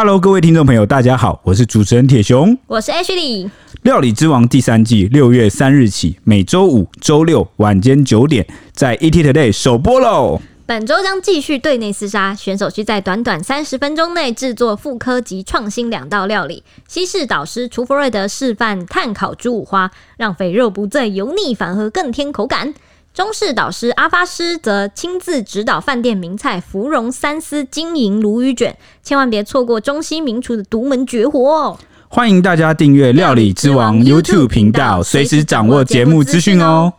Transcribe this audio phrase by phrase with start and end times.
[0.00, 3.50] Hello，各位听众朋友，大家好，我是主持人铁雄，我是 Ashley。
[3.82, 10.40] 料理之王第三季六月三日起，每周五、周六晚间九点，在 ETtoday 首播喽。
[10.66, 16.62] 本周将继续队内厮杀，选手需在短短三十分钟内制作复刻及创新两道料理。
[16.86, 22.72] 西式导师厨佛瑞德示范炭烤猪五花，让肥肉不再油腻，反而更添口感。
[23.18, 31.76] 中式导师阿发师则亲自指导饭店名菜芙蓉三丝金银鲈鱼卷，千万别错过中西名厨的独门绝活哦！
[32.06, 36.92] 欢迎大家订阅料理之王 YouTube 频道，随时掌握节目资讯哦。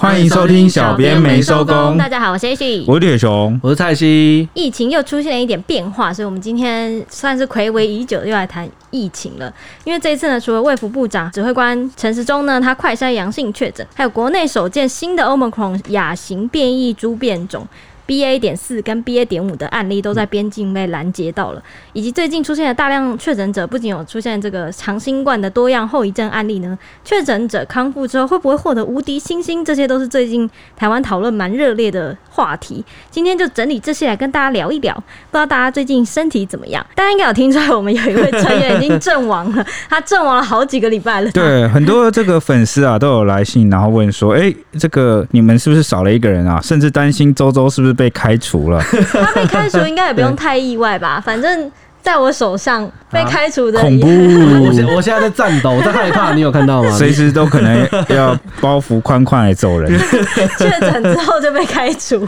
[0.00, 1.98] 欢迎收听小编没收工。
[1.98, 4.48] 大家好，我是 Ashley，我是铁熊，我是蔡西。
[4.54, 9.52] 疫情又出现了一点变化，所以我们今天算是暌违已久，又来谈疫情了。
[9.82, 17.66] 因为这一次呢，除了卫福部长指挥官陈时中呢，他快筛阳性确诊，还有国内首见新的 Omicron 亚型变异株变种。
[18.08, 29.62] B A 点四跟 B A 点五的案例都在边境被拦截到了，以及最近出现的大量确诊者，不仅有出现这个长新冠的多样后遗症案例呢，确诊者康复之后会不会获得无敌星星？
[29.62, 32.82] 这些都是最近台湾讨论蛮热烈的话题。
[33.10, 34.94] 今天就整理这些来跟大家聊一聊。
[34.94, 36.84] 不知道大家最近身体怎么样？
[36.94, 41.30] 大家应该有听出来，我们有一位成员已经阵亡了， 他阵亡了好几个礼拜了。
[41.32, 48.80] 对，很多这个粉丝啊都有来信，然后问说：“哎、欸，这个你们是不是少了一个人啊？”甚至担心周周是不是被开除了。
[49.12, 51.70] 他被开除应该也不用太意外吧，反正
[52.08, 54.06] 在我手上被开除的、啊、恐怖。
[54.64, 56.90] 我现 我现在在颤抖，我在害怕，你有看到吗？
[56.92, 59.92] 随时都可能要包袱宽宽来走人。
[60.56, 62.26] 确诊之后就被开除，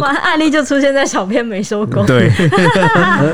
[0.00, 2.06] 完案例就出现在小编没收工。
[2.06, 2.32] 对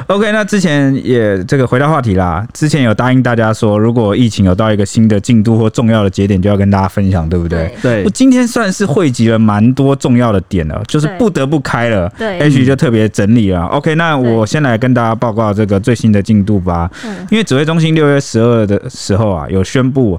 [0.08, 7.72] ，OK，那之前也这个回到话题啦，之前有答应大家说，如果疫情有到一个新的进度或重要的节点，就要跟大家分享，对不对？
[7.80, 12.12] 对，我今天算是汇集了蛮多重要的点了，就是不得不开了。
[12.18, 13.62] 对，H 就特别整理了。
[13.66, 15.43] OK，那我先来跟大家报告。
[15.52, 16.90] 这个最新的进度吧，
[17.30, 20.18] 因为指挥中心六月十二的时候啊，有宣布，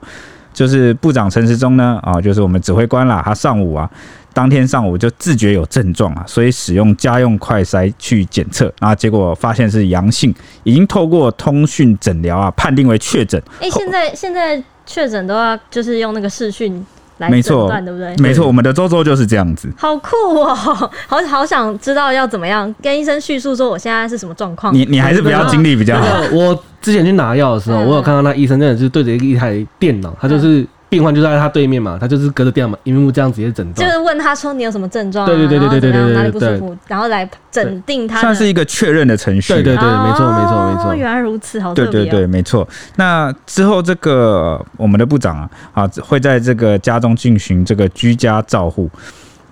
[0.54, 3.90] 就是部长陈时中呢，啊，就是我们指挥官啦，他上午啊，
[4.34, 10.34] 当天上午就自觉有症状啊，所以使用家用快筛去检测，啊结果发现是阳性，
[10.64, 13.42] 已经透过通讯诊疗啊，判定为确诊。
[13.60, 16.86] 哎，现在现在确诊都要就是用那个视讯。
[17.18, 18.16] 没错，对不对？
[18.18, 19.72] 没错，我们的周周就是这样子。
[19.78, 20.10] 好酷
[20.42, 20.90] 哦， 好
[21.28, 24.74] 好想知道要怎么样跟医生叙述说我现在是什么状况。
[24.74, 26.22] 你你还是不要经历比较好。
[26.32, 30.66] 我之前去拿药的时候，我有看到那医生真的是对着一台电脑，他就是。
[30.96, 39.52] 病患就在他对面嘛，他就是隔着电脑嘛，萤幕这样直接诊断，就是问他说你有什么症状、啊，对对对对对对对，哪里不舒服，然后来诊定他，算是一个确认的程序。
[39.52, 40.92] 对对对，没错没错没错。
[40.92, 41.92] 哦，原来如此，好特别、哦。
[41.92, 42.66] 对对对，没错。
[42.96, 48.90] 那之后这个我们的部长啊，啊会在这个家中进行这个居家照护。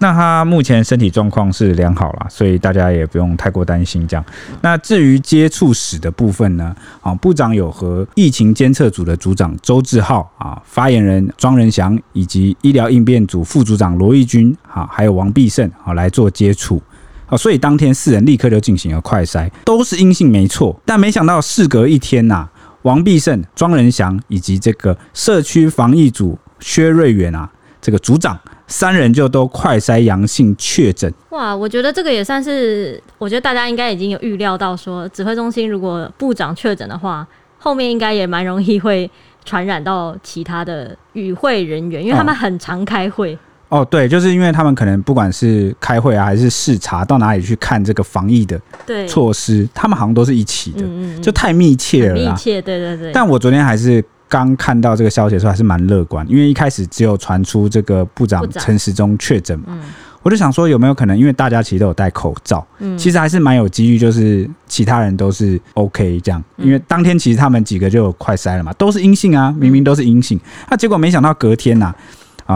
[0.03, 4.25] 那他目前身体状况是良好啦，所以大家也不用太过担心这样。
[4.59, 6.75] 那至于接触史的部分呢？
[6.99, 16.83] 啊，部长有和疫情监测组的组长周志浩啊，发言人庄仁祥以及医疗应变组副组长罗义军啊，还有王必胜啊来做接触
[17.27, 20.77] 啊，所以当天四人立刻就进行了快筛，都是阴性没错。
[20.83, 22.45] 但没想到事隔一天呐，
[22.81, 27.49] 王必胜、庄仁祥以及这个社区防疫组薛瑞元啊，
[27.79, 28.37] 这个组长。
[28.73, 31.13] 三人就都快筛阳性确诊。
[31.29, 37.25] 哇，我觉得这个也算是，我觉得大家应该已经有预料到，说指挥中心如果部长确诊的话，
[37.59, 39.07] 后面应该也蛮容易会
[39.45, 43.37] 传染到其他的与会人员，因为他们很常开会。
[43.69, 48.59] 哦，哦，对，就是因为他们可能不管是开会啊，还是视察到哪里去看这个防疫的
[49.07, 53.11] 措施，他们好像都是一起的，嗯嗯，就太密切了，密切，对对对。
[53.13, 54.03] 但我昨天还是。
[54.33, 59.79] 刚看到这个消息的时候还是蛮乐观，因为一开始只有传出这个部长陈时中确诊嘛，
[60.23, 62.65] 我就想说有没有可能，因为大家其实都有戴口罩，
[62.97, 70.39] 其实还是蛮有机遇，就是其他人都是 OK 这样，因为当天其实他们几个就有快筛了嘛，都是阴性啊，明明都是阴性，
[70.71, 71.85] 那结果没想到隔天呐。
[71.85, 71.95] 啊，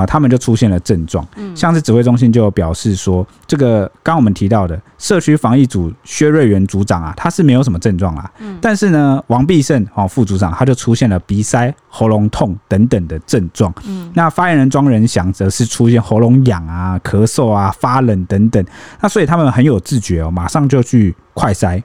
[0.08, 1.26] 他们就出现了症状，
[1.56, 8.32] 像是指挥中心就有表示说，这个刚我们提到的社区防疫组薛瑞元组长啊，他是没有什么症状啊，
[8.62, 13.74] 但是呢，王必胜哦副组长他就出现了鼻塞、喉咙痛等等的症状，
[14.14, 18.64] 那发言人庄仁祥则是出现喉咙痒啊、咳嗽啊、发冷等等，
[19.02, 21.82] 那所以他们很有自觉哦，马上就去快筛，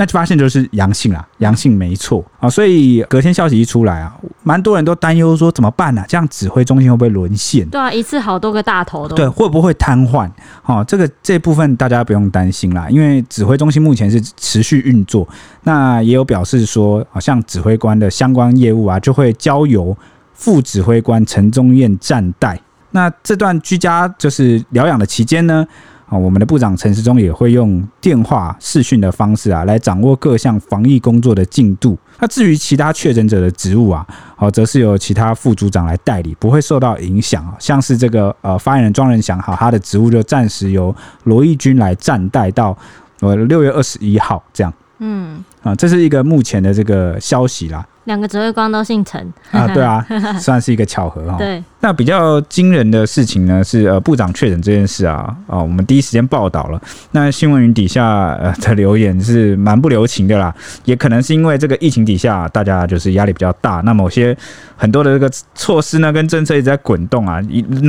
[0.00, 6.06] 那就发现就是阳性啦，阳性没错啊，所以隔天消息一出来啊，蛮多人都担忧说怎么办呢、啊？
[6.08, 7.68] 这样指挥中心会不会沦陷？
[7.68, 10.26] 对啊，一次好多个大头都对，会不会瘫痪？
[10.64, 15.28] 哦，这个这部分大家不用担心啦，因为指挥中心目前是持续运作，
[15.64, 19.94] 那也有表示说，好像指挥官的相关业务啊，就会交由
[20.32, 22.58] 副指挥官陈宗彦暂代。
[22.92, 25.64] 那这段居家就是疗养的期间呢，
[26.10, 31.96] 啊，我们的部长陈时中也会用电话视讯的方式啊，来掌握各项防疫工作的进度。
[32.18, 34.04] 那至于其他确诊者的职务啊，
[34.34, 37.54] 好，则是由其他副组长来代理，不会受到影响啊。
[37.60, 40.92] 像是这个呃发言人庄人祥，哈，他的职务就暂时由
[41.22, 42.76] 罗义军来暂代到
[43.20, 44.74] 呃六月二十一号这样。
[44.98, 47.86] 嗯，啊，这是一个目前的这个消息啦。
[48.10, 50.04] 两个指挥官都姓陈啊， 对啊，
[50.40, 51.38] 算是一个巧合哈。
[51.38, 56.82] 对，那比较惊人的事情呢是呃部长确诊这件事啊啊，我们第一时间报道了。
[57.12, 60.52] 那新闻云底下呃的留言是蛮不留情的啦，
[60.84, 64.36] 也可能是因为这个疫情底下大家就是压力比较大，那某些
[64.76, 67.40] 很多的这个措施呢跟政策一直在滚动啊，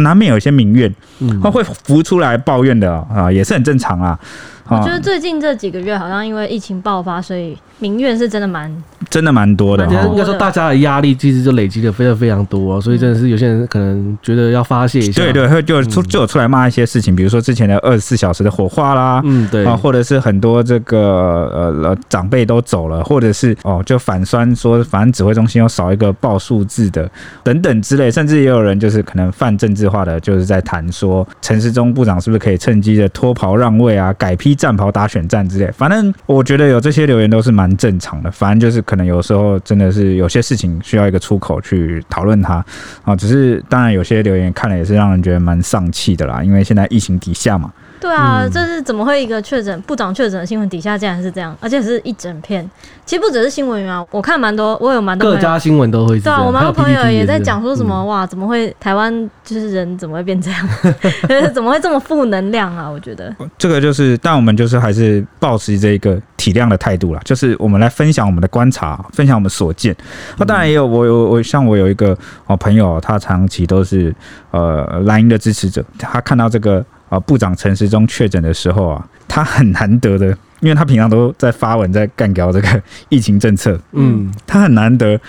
[0.03, 0.93] 难免有一些民怨，
[1.41, 4.19] 他会浮出来抱怨的啊，也是很正常啊。
[4.67, 8.71] 我觉得最近这几个月好像因为疫情爆发，所以民怨是真的蛮。
[9.09, 19.65] 真的蛮多的，应该说大家的压力其实就累积的非常非常多，所以真的是有些人可能觉得要发泄一下，对对，会就出就有出来骂一些事情，比如说之前的二十四小时的火化啦，嗯对。
[19.65, 27.09] 啊，或者是很多这个呃长辈都走了，或者是哦就反酸说反正指挥中心又少一个报数字的
[27.43, 39.81] 等等之类，甚至也有人就是可能泛政治化的，就是在谈说陈时中部长是不是可以趁机的脱袍让位啊，改战袍打选战之类，反正我觉得有这些留言都是蛮正常的，反正就是可能有时候真。
[39.81, 42.63] 的是有些事情需要一个出口去讨论它
[43.03, 47.73] 啊，只是当然有些留言看了也是让人觉得蛮丧气的啦，因为现在疫情底下嘛。
[48.01, 52.67] 对啊，这是怎么会一个确诊部长确诊的新闻底下竟然是这样，而且是一整片。
[53.05, 56.19] 其实不只是新闻员啊，我看蛮多，我有蛮多各家新闻都会。
[56.19, 60.67] 对啊，我蛮多朋友也在讲说什么哇，怎么会台湾就是人怎么会变这样？
[61.53, 62.89] 怎么会这么负能量啊？
[62.89, 69.95] 我觉得这个就是，但我们就是还是保持这个体谅的态度啦，就是我们来分享我们的观察，分享我们所见。
[70.37, 74.11] 那当然也有我有我像我有一个好朋友，他长期都是
[74.49, 76.83] 呃蓝营的支持者，他看到这个。
[77.11, 80.27] 啊，部长陈时中确诊的时候啊，他很难得的，
[80.61, 85.19] 因为他平常都在发文在干掉这个疫情政策，嗯，他很难得，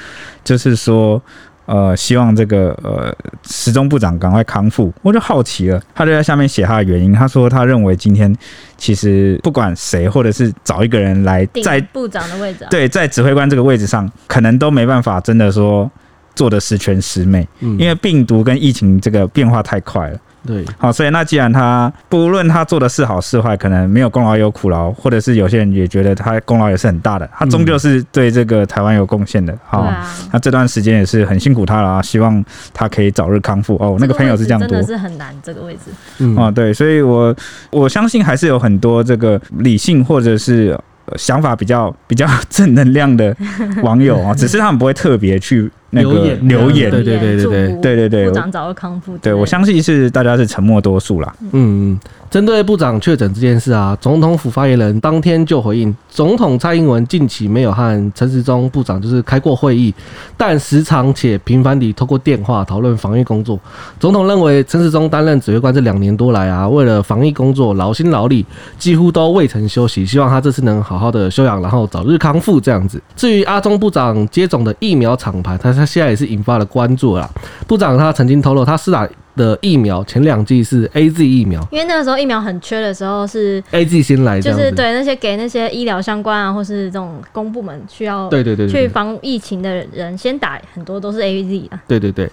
[0.44, 1.20] 就是说，
[1.66, 3.12] 呃，希望这个呃
[3.42, 4.94] 时钟部长赶快康复。
[5.02, 8.32] 我就好奇了，他就在下面写他的原因，他说他认为今天
[8.76, 15.90] 其实不管谁，或者是找一个人来在部长的位置，对，在指挥官这个位置上，可能都没办法真的说
[16.36, 20.18] 做的十全十美，嗯因为病毒跟疫情这个变化太快了。
[20.46, 29.56] 对，好，所以那既然他不论他做的是好是坏，可能没有功劳有苦劳，或者是有些人也觉得他功劳也是很大的，他终究是对这个台湾有贡献的。
[29.64, 29.94] 好、嗯，
[30.32, 32.44] 那这段时间也是很辛苦他了啊，希望
[32.74, 33.76] 他可以早日康复。
[33.76, 35.92] 哦，那个朋友是这样，真的是很难这个位置。
[36.18, 37.34] 嗯，哦，对，所以我
[37.70, 40.78] 我相信还是有很多这个理性或者是。
[41.16, 43.36] 想法比较比较正能量的
[43.82, 49.16] 网友啊， 只是他们不会特别去那个留言，留言，对对对对对对对对，部长早日康复。
[49.18, 51.34] 对，我相信是大家是沉默多数啦。
[51.52, 51.98] 嗯。
[52.32, 59.94] 针对部长确诊这件事啊，总统府发言人当天就回应，总统蔡英文近期没有和陈时中部长就是开过会议，
[60.34, 63.60] 但时常且频繁地透过电话讨论防疫工作。
[64.00, 68.46] 总统认为陈时中担任指挥官这两年多来啊，为了防疫工作劳心劳力，
[68.78, 70.06] 几乎都未曾休息。
[70.06, 72.98] 希望他这次能好好的休养，然后早日康复这样子。
[73.14, 77.28] 至于阿中部长接种的疫苗厂牌，他他现在也是引发了关注了。
[77.66, 79.08] 部长他曾经透露，他施打。
[79.34, 91.82] 的疫苗前两剂是 A Z 疫苗，因为那个时候疫苗很缺的时候是 A Z 先来，就是对那些给那些医疗相关啊，或是这种公部门需要对对对去防疫情的人先打，很多都是 A Z 啊。
[91.88, 92.30] 对对对，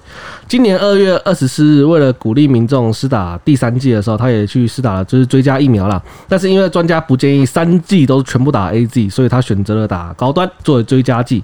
[0.48, 6.02] 今年二月二十四日，为了鼓励民众施打第三剂的时候，他也去施打了，就是追加疫苗啦。
[6.28, 11.44] 但是因为专家不建议三剂都全部打 A Z，所以他选择了打高端作为追加剂。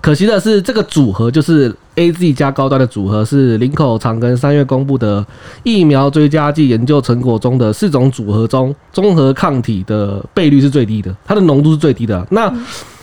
[0.00, 5.24] 可惜的是，这个组合就是 A Z 加高端的组合，是林口长庚三月公布的
[5.62, 12.26] 疫苗追加剂研究成果中的四种组合中，综合抗体的倍率是最低的，它的浓度是最低的。
[12.30, 12.52] 那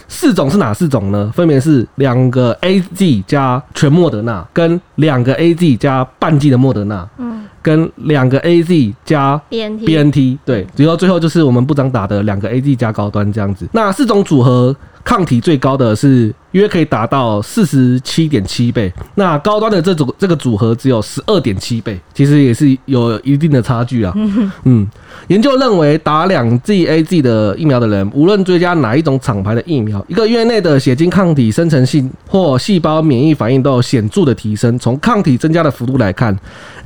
[0.08, 1.32] 四种是哪四种呢？
[1.34, 12.48] 分别是两个 A Z 加全莫德纳，跟两个 A Z 加半剂的莫德纳，嗯，跟两个 A Z 加 B N T B N T，对，然后最后就是我们部长打的两个
[12.50, 13.68] A Z 加高端这样子。
[13.72, 14.76] 那四种组合。
[15.04, 24.14] 抗体最高的是约可以达到四十七点七倍，那高端的这组这个组合只有十二点七倍，其实也是有一定的差距啊。
[24.64, 24.88] 嗯，
[25.28, 34.80] 研究认为打两剂 A G 的疫苗的人，无论追加哪一种厂牌的疫苗，一个月内的血清抗体生成性或细胞免疫反应都有显著的提升。
[34.80, 36.38] 从抗体增加的幅度来看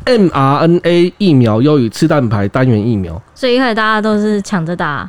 [0.05, 3.21] ，mRNA 疫苗优于次蛋白单元疫苗。
[3.35, 5.07] 所以一开始大家都是抢着打。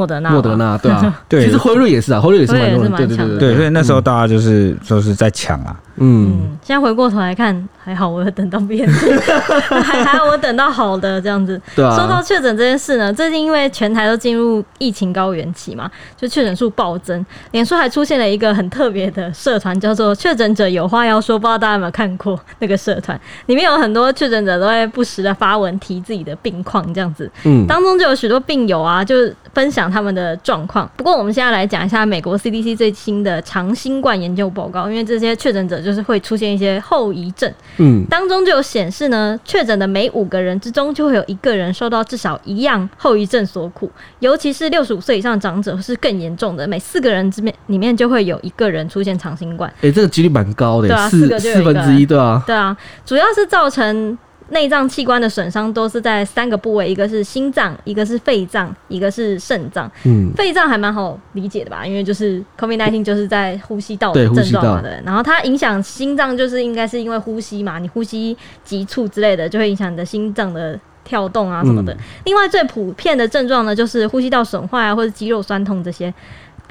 [0.00, 11.60] 莫德纳，莫德纳，对啊， 对，其实辉瑞也是啊，辉瑞也是蛮多人，对对对对，所以那时候大家就是就是在抢啊，嗯，现在回过头来看，还好我有等到变还 还好我等到好的这样子。
[11.76, 11.94] 对啊。
[11.94, 23.20] 说到确诊这件事呢，最近因为全台都进入疫情高原期嘛，就确诊数暴增，脸书还出现了一个很特别的社团，叫做“确诊者有话要说”，不知道大家有没有看过 那个社团？
[23.46, 27.30] 里面有很多确诊者都会不时的发文提自己的病况，这样子。
[27.44, 27.66] 嗯。
[27.66, 29.14] 当中就有许多病友啊，就
[29.52, 30.90] 分享他们的状况。
[30.96, 37.52] 不过我们现在来讲一下美国 CDC 最新的长新冠研究报告，因为这些确诊者就是会出现一些后遗症。
[37.78, 38.04] 嗯。
[38.08, 49.70] 当中就有显示呢，确诊的每五个人之中就会有一个人受到至少一样后遗症所苦，尤其是六十五岁以上长者是更严重的，每四个人之面里面就会有一个人出现长新冠。
[49.76, 54.18] 哎、欸，这个几率蛮高的，对啊，四四分之一，对啊，对啊，主要是造成。
[54.50, 59.90] 内脏器官的损伤都是在三个部位，一个是心脏，一个是肺脏，一个是肾脏。
[60.04, 61.86] 嗯，肺脏还蛮好理解的吧？
[61.86, 65.00] 因为就是 COVID-19 就是在呼吸道的症状嘛的。
[65.04, 71.92] 然后它影响心脏，就是应该是因为呼吸嘛，你呼吸急促之类的，就会影响你的心脏的跳动啊什么的。
[71.94, 76.12] 嗯、另外最普遍的症状呢，就是呼吸道损坏啊，或者肌肉酸痛这些。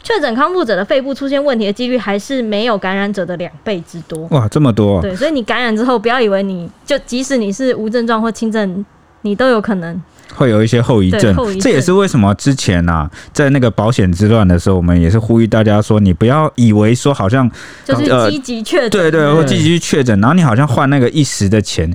[0.02, 4.28] 确诊康复者的肺部出现问题的几率还是没有感染者的两倍之多。
[4.32, 5.02] 哇，这么多！
[5.02, 8.86] 对，所以你感染之后，不要以为你就即使你是无症状或轻症，
[9.22, 10.02] 你都有可能
[10.34, 11.36] 会有一些后遗症。
[11.36, 17.50] 症这也是为什么之前啊，在那个保险之乱的时候，我们也是呼吁大家说，你不要以为说好像
[17.84, 21.94] 就是积极确诊，对对，或积极去确诊，然后你好像换那个一时的钱。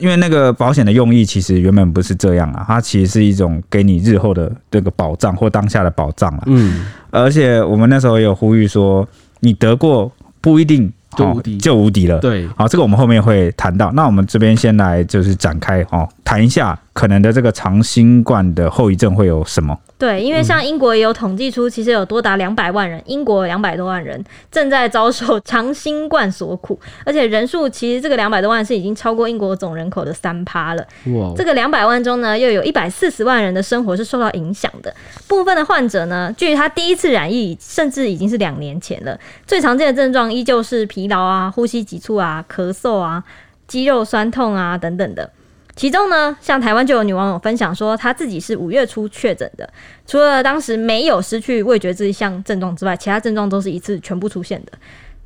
[0.00, 6.42] 因为那个保险的用意其实原本不是这样啊，它其实是一种给你日后的这个保障或当下的保障啊。
[6.46, 9.06] 嗯，而且我们那时候也有呼吁说，
[9.40, 12.18] 你得过不一定就无敌，就无敌了。
[12.18, 13.92] 对，好，这个我们后面会谈到。
[13.92, 19.78] 那我们这边先来就是展开哦，谈一下可能的这个长新冠的后遗症会有什么。
[19.96, 30.82] 对，因为像英国也有统计出，其实有多达两百万人，英国有两百多万人正在遭受长新冠所苦，而且人数其实这个两百多万是已经超过英国总人口的三趴了。
[31.14, 31.32] 哇！
[31.36, 34.92] 这个两百万中呢，又有一百四十万人的生活是受到影响的。
[35.28, 39.18] 部分的患者呢，距离他第一次染疫，甚至已经是两年前了。
[39.46, 43.22] 最常见的症状依旧是疲劳啊、呼吸急促啊、咳嗽啊、
[43.68, 45.30] 肌肉酸痛啊等等的。
[45.76, 49.68] 其中呢，像台湾就有女网友分享说，她自己是五月初确诊的，
[50.06, 54.72] 除了当时没有失去味觉这一项症状之外，其他症状都是一次全部出现的。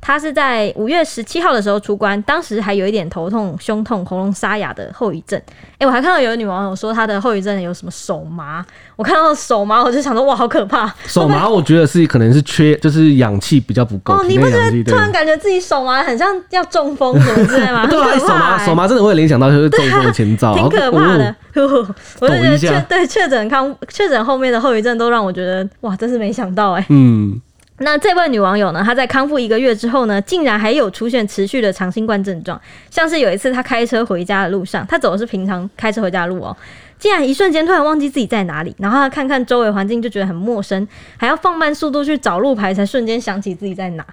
[0.05, 5.41] 他是在五月十七号的时候出关，当时还有一点头痛、胸痛、喉咙沙哑的后遗症。
[5.79, 8.63] 哎、我还看到有女网友说她的后遗症有什么手麻，
[8.95, 10.93] 我看到手麻我就想说哇，好可怕！
[11.07, 14.13] 手麻我觉得是可能是缺，就是氧气比较不够。
[14.13, 17.87] 哦，你不觉得突然感觉自己手麻，很像要中风什么之类吗？
[17.87, 21.35] 对啊，手麻手麻真的会联想到就是中风的前兆，挺可怕的。
[21.55, 21.87] 哦、
[22.19, 27.41] 我就觉得确对确诊康确诊后面的后遗症都让我觉得哇，真是没想到哎、嗯。
[27.79, 28.81] 那这位女网友呢？
[28.85, 36.55] 她在康复一个月之后呢，竟然还有出现持续的长新冠症状，像是有一次她开车回家的路上，她走的是平常开车回家的路哦，
[36.97, 44.05] 竟然一瞬间突然忘记自己在哪里，然后她看看周围环境就觉得很陌生，还要放慢速度去找路牌，才瞬间想起自己在哪。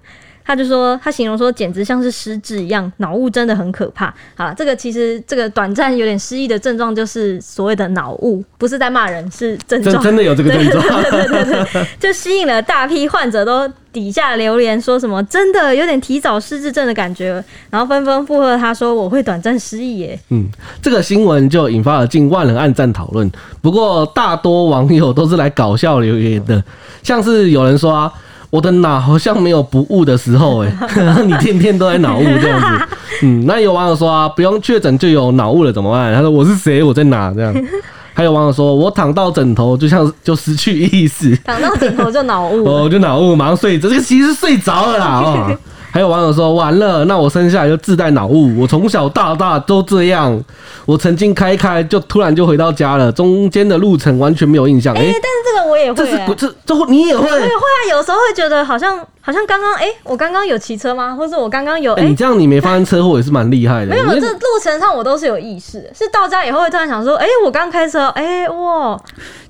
[0.44, 4.12] 他就说，他形容说，简直像是失智一样，脑雾真的很可怕。
[4.34, 9.94] 好，这个其实这个短暂有点失忆的症状，就是所谓的脑雾，不是在骂人，是症状。
[9.94, 20.18] 真真的有这个症状，对对对对，就吸引了大批患者都底下留言说什么，真的有点提早失智症的感觉，然后纷纷附和他说，我会短暂失忆耶。
[20.30, 20.46] 嗯，
[20.80, 23.30] 这个新闻就引发了近万人按赞讨论，
[23.60, 26.62] 不过大多网友都是来搞笑留言的，
[27.02, 28.12] 像是有人说啊。
[28.52, 30.70] 我的脑好像没有不悟的时候，哎，
[31.24, 32.86] 你天天都在脑悟这样子，
[33.24, 36.14] 嗯，那有网友说啊，不用确诊就有脑悟了怎么办？
[36.14, 36.82] 他说我是谁？
[36.82, 37.32] 我在哪？
[37.34, 37.54] 这样，
[38.12, 45.58] 还有网友说我躺到枕头就像就失去意识，躺到枕头就脑雾， 哦，就脑雾，马上睡着，这个其实是睡着了啦，哦。
[45.92, 50.42] 还有网友说完了，那我生下来就自带脑雾，我从小到大都这样。
[50.86, 54.92] 我曾经开开就突然就回到家了，中间的路程完全没有印象。
[54.96, 57.30] 哎、欸，但是这个我也会、欸，这是不这这你也会？
[57.30, 61.14] 我也会啊，有时候会觉得好像好像刚刚哎，我刚刚有骑车吗？
[61.14, 61.92] 或者我刚刚有？
[61.92, 63.92] 哎、欸，你这样你没发生车祸也是蛮厉害的。
[63.92, 68.98] 没有，这路程上我都是有意识，是到家以后会突然想说，哎、欸，我刚开车，哎、欸，哇，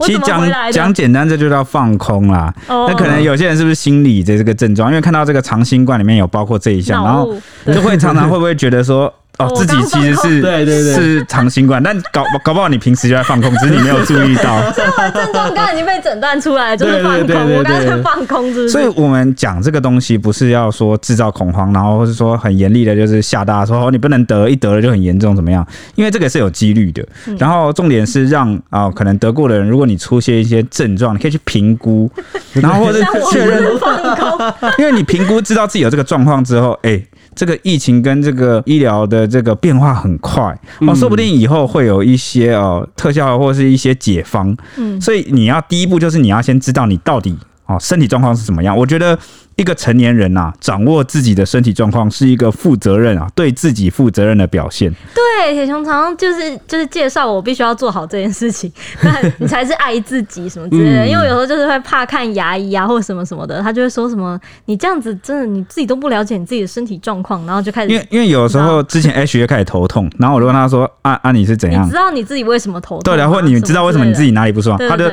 [0.00, 2.52] 其实讲讲简单，这就叫放空啦。
[2.68, 4.90] 哦、那可能有些人是不是心理的这个症状？
[4.90, 7.32] 因为看到这个长新冠里面有包括这一项，然后
[7.66, 9.12] 就会常常会不会觉得说。
[9.46, 14.72] 哦，自己其实是对对对是长新冠，但搞搞不好你平时就在放空，只是你没有注意到。
[14.72, 17.56] 所以我的症状刚刚已经被诊断出来，就是放空。
[17.56, 18.68] 我刚才放空，是不是？
[18.68, 25.66] 所以我们讲这个东西，不是要说制造恐慌，然后或是说很严厉的，就是吓大家说哦，你不能得，一得了就很严重，怎么样？
[25.94, 27.04] 因为这个是有几率的。
[27.38, 32.10] 然后重点是让啊、哦，可能得过的人，如果你出现一些症状，你可以去评估，
[32.54, 34.70] 然后或者确认放空。
[34.78, 37.06] 因为你评估知道自己有这个状况之后，哎、欸。
[37.34, 44.56] 这个疫情跟这个医疗的这个变化很快哦，说不定以后会有一些哦特效或是一些解方。
[44.76, 47.36] 嗯，所以你要第一步就是你要先知道你到底
[47.66, 48.76] 哦身体状况是怎么样。
[48.76, 49.18] 我觉得。
[49.56, 54.92] 一个成年人啊，掌握自己的身体状况是一个负责任啊，对自己负责任的表现。
[55.14, 61.04] 对，铁雄常常就是就是介绍我必须要做好这件事情，那你才是爱自己什么之类的。
[61.04, 67.90] 嗯、因为有时候就是会怕看牙医啊，或者什么什么的，他就会说什么你这样子真的你自己都不了解你自己的身体状况，然后就开始。
[67.92, 71.84] 因为因为有时候之前 H 就开始头痛，然后我就问他说啊啊你是怎样？
[71.84, 73.02] 你知道你自己为什么头痛？
[73.02, 74.78] 对，然后你知道为什么你自己哪里不舒服？
[74.88, 75.04] 他就。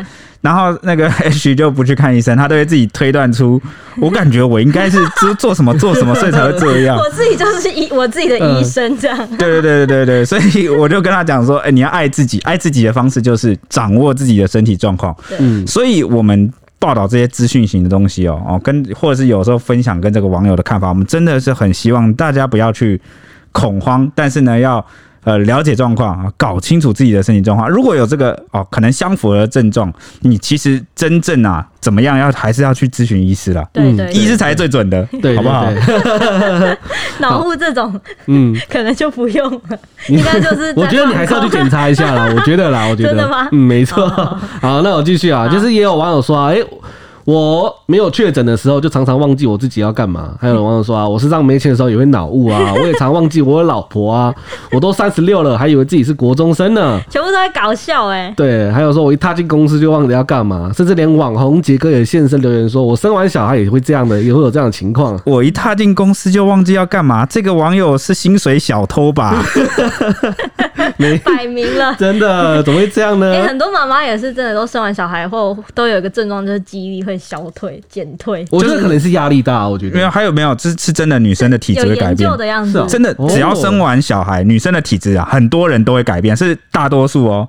[0.41, 3.62] 然后那个 H 就不去看医生，他都会自己推断出，
[3.98, 6.98] 我感觉我应该是做 做什么做什么，所以才会这样。
[7.00, 9.17] 我自己就是医我自己的医生，这样。
[9.38, 15.15] 对对对对对对，所以我就跟他讲说，哎，你要爱自己，爱自己的方式就是掌握自己的身体状况。
[15.39, 23.00] 嗯，所以我们报道这些资讯型的东西哦哦，跟或者是有时候分享跟这个网友的看法，我们真的是很希望大家不要去
[23.51, 24.86] 恐慌，但是呢要。
[25.23, 27.69] 呃，了解状况啊，搞清楚自己的身体状况。
[27.69, 33.67] 如果有这个哦，可能相符合的症状，你其实真正啊怎么样，要还是要去咨询医师啦。
[33.73, 35.67] 对对，医师才是最准的，对，好不好？
[37.19, 39.59] 脑雾这种，嗯， 可能就不用了。
[40.07, 42.31] 应该就是， 我觉得你还是要去检查一下啦。
[42.35, 43.09] 我觉得啦，我觉得。
[43.09, 43.47] 真的吗？
[43.51, 44.07] 嗯，没错。
[44.61, 46.57] 好，那我继续啊，就是也有网友说，哎。
[47.29, 50.33] 我没有确诊的时候，就常常忘记我自己要干嘛。
[50.41, 54.33] 还有网友说啊，我身上没钱的时候也会脑雾啊，我也常忘记我有老婆啊。
[54.71, 57.00] 我都三十六了，还以为自己是国中生呢。
[57.07, 58.33] 全部都在搞笑哎、欸。
[58.36, 65.21] 对，还有说我一踏进公司就忘了要干嘛，甚至连网红杰哥也现身留言说，我生完小孩也会这样的，也会有这样的情况。
[65.24, 69.45] 我一踏进公司就忘记要干嘛，这个网友是薪水小偷吧？
[70.98, 73.29] 没摆明了，真的怎么会这样呢？
[73.31, 77.18] 欸、很多妈妈也是真的，都生完小孩后都有一个症状，就是记忆力会。
[77.19, 79.67] 消退、减退，我觉得可能是压力大。
[79.67, 80.55] 我觉得没有，还有没有？
[80.55, 82.83] 这是真的，女生的体质会改变的样子。
[82.88, 87.47] 真的，只要生完小孩，女生的体质啊，很多人都会改变，是大多数哦。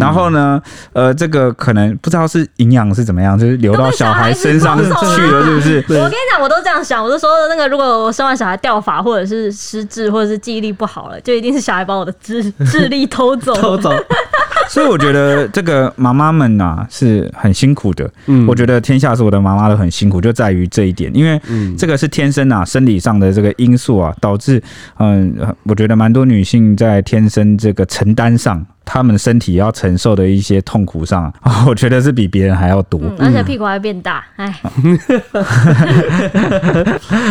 [0.00, 0.60] 然后呢，
[0.92, 5.84] 呃，这个可能不知道是营养是怎么样，就是流到小孩身上去了，是不是？
[5.98, 13.92] 我跟你讲，我都这样想，我就说那个，如果我生完小孩掉发，或者是失智，或者是记忆力不好了，就一定是小孩把我的智智力偷走， 偷走。
[14.68, 18.08] 所以我觉得这个妈妈们呐是很辛苦的。
[18.26, 21.40] 嗯，我觉得天下所有的妈妈都很辛苦，就在于这一点，因为
[21.76, 24.62] 这个是天生啊，生理上的这个因素啊，导致
[24.98, 25.34] 嗯，
[25.64, 34.54] 我觉得蛮多女性在天生这个承担上，她们身体要承受的一些痛苦上啊， 我觉得是比别人还要多，而且屁股还会变大，哎，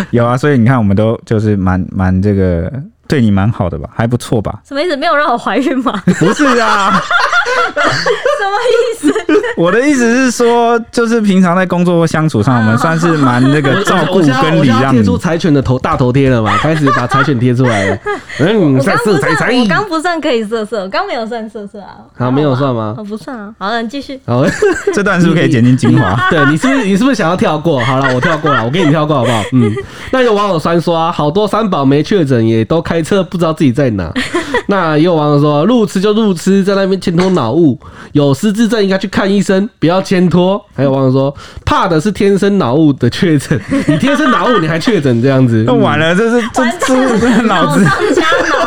[0.12, 2.72] 有啊，所以你看，我们都就是蛮蛮这个。
[3.12, 4.60] 对你蛮好的吧，还不错吧？
[4.66, 4.96] 什么意思？
[4.96, 5.92] 没有让我怀孕吗？
[6.18, 6.90] 不是啊，
[7.76, 9.14] 什么意思？
[9.58, 14.94] 我的意思是说，就是平常在工作或相处上，我们算是蛮那个照顾跟礼让。
[14.94, 16.56] 贴出柴犬的头大头贴了嘛？
[16.60, 17.98] 开始把柴犬贴出来了。
[18.40, 21.98] 嗯，我刚不算，我刚不算可以色色，我刚没有算色色啊。
[22.18, 22.96] 好，没有算吗？
[22.98, 23.54] 我不算啊。
[23.60, 24.18] 好了，你继续。
[24.26, 24.46] 好，
[24.94, 26.18] 这段是不是可以剪进精华？
[26.30, 27.80] 对，你是不是你是不是想要跳过？
[27.84, 29.44] 好了，我跳过了，我给你跳过好不好？
[29.52, 29.70] 嗯。
[30.12, 33.01] 那有网友酸说啊，好多三宝没确诊也都开。
[33.02, 34.12] 车不知道自己在哪，
[34.68, 37.80] 那也有网友说路痴就路痴，在那边牵拖脑雾，
[38.14, 40.64] 有失智症应该去看医生，不要牵拖。
[40.76, 41.34] 还有网友说
[41.66, 47.86] 怕的是天生脑雾的确诊，你天生脑雾你还确诊这样子，那 完了，这是这这是脑子。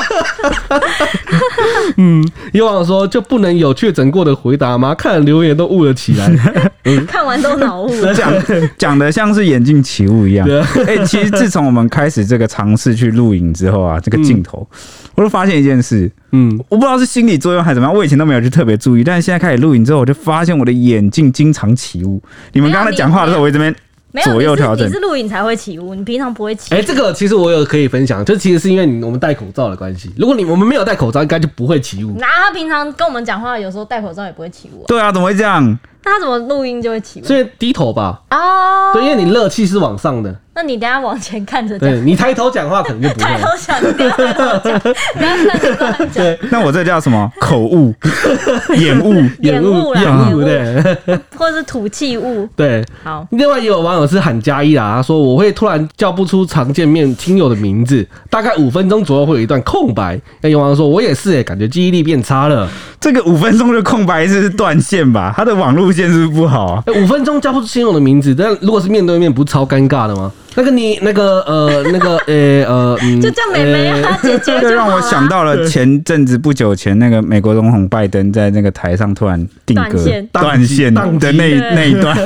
[1.97, 4.95] 嗯，有网友说就不能有确诊过的回答吗？
[4.95, 6.31] 看留言都悟了起来，
[7.07, 8.33] 看完都脑雾， 讲
[8.79, 10.49] 讲的像是眼镜起雾一样。
[10.87, 14.67] 哎、欸，其实自从我们开始这个尝试去录影之后啊，这个镜头，
[15.15, 22.23] 我就发现一件事，嗯，我不知道是心理作用还是怎么样，我以前都没有去特别注意，但是现在开始录影之后，我就发现我的眼镜经常起雾。
[22.53, 23.75] 你们刚才讲话的时候，我这边。
[24.23, 26.79] 左右调整，你是录影才会起雾，你平常不会起雾。
[26.79, 30.13] 哎，这个其实我有可以分享，就其实是因为你我们戴口罩的关系。
[30.17, 32.15] 如果你我们没有戴口罩，应该就不会起雾。
[32.19, 34.85] 那他平常跟我们讲话，有时候戴口罩也不会起雾。
[34.87, 35.79] 对啊，怎么会这样？
[36.05, 37.25] 那他怎么录音就会起雾？
[37.25, 38.21] 所以低头吧。
[38.31, 40.35] 哦，对，因为你热气是往上的。
[40.57, 43.25] 那你等下往前看着讲，对，你抬头讲话可能就不会。
[43.25, 46.09] 抬头讲，不要抬头讲，不要抬头讲。
[46.11, 47.29] 对，那我这叫什么？
[47.41, 47.93] 口误、
[48.79, 50.97] 眼误、眼误、眼误，对，
[51.37, 52.49] 或者是吐气误。
[52.55, 53.27] 对，好。
[53.33, 60.21] 另外也有网友是喊加一啦，他说我会突然叫不出常见面亲友的名字，大概五分钟左右会有一段空白。
[60.41, 62.69] 那有网友说我也是欸，感觉记忆力变差了。
[63.01, 65.35] 这个五分钟的空白是断线吧？
[65.37, 66.85] 他的网路线是不是不好啊？
[67.03, 70.31] 五分钟叫不出亲友的名字，但如果是面对面，不是超尴尬的吗？
[70.57, 74.59] 那个你那个呃那个呃呃，就叫妹妹啊，姐姐。
[74.63, 79.99] 这让我想到了前阵子不久前那个美国总统拜登在那个台上突然定格
[80.33, 82.17] 断线的那那一段，